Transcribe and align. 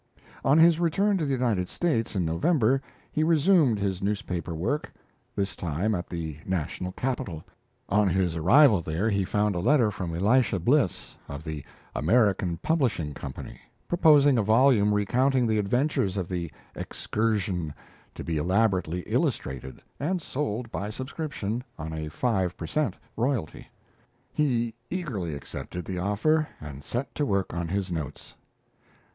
On 0.43 0.57
his 0.57 0.79
return 0.79 1.19
to 1.19 1.25
the 1.25 1.33
United 1.33 1.69
States 1.69 2.15
in 2.15 2.25
November, 2.25 2.81
he 3.11 3.23
resumed 3.23 3.77
his 3.77 4.01
newspaper 4.01 4.55
work, 4.55 4.91
this 5.35 5.55
time 5.55 5.93
at 5.93 6.09
the 6.09 6.37
National 6.43 6.91
Capital. 6.93 7.43
On 7.87 8.09
his 8.09 8.35
arrival 8.35 8.81
there 8.81 9.11
he 9.11 9.23
found 9.23 9.53
a 9.53 9.59
letter 9.59 9.91
from 9.91 10.15
Elisha 10.15 10.57
Bliss, 10.57 11.15
of 11.29 11.43
the 11.43 11.63
'American 11.95 12.57
Publishing 12.57 13.13
Company', 13.13 13.59
proposing 13.87 14.39
a 14.39 14.41
volume 14.41 14.91
recounting 14.91 15.45
the 15.45 15.59
adventures 15.59 16.17
of 16.17 16.27
the 16.27 16.49
"Excursion," 16.75 17.71
to 18.15 18.23
be 18.23 18.37
elaborately 18.37 19.01
illustrated, 19.01 19.83
and 19.99 20.19
sold 20.19 20.71
by 20.71 20.89
subscription 20.89 21.63
on 21.77 21.93
a 21.93 22.07
five 22.09 22.57
per 22.57 22.65
cent. 22.65 22.95
royalty. 23.15 23.67
He 24.33 24.73
eagerly 24.89 25.35
accepted 25.35 25.85
the 25.85 25.99
offer 25.99 26.47
and 26.59 26.83
set 26.83 27.13
to 27.13 27.23
work 27.23 27.53
on 27.53 27.67
his 27.67 27.91
notes. 27.91 28.33